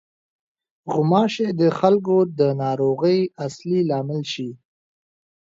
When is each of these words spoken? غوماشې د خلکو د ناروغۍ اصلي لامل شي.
غوماشې 0.91 1.47
د 1.59 1.61
خلکو 1.79 2.17
د 2.39 2.41
ناروغۍ 2.61 3.19
اصلي 3.45 3.79
لامل 3.89 4.23
شي. 4.33 4.49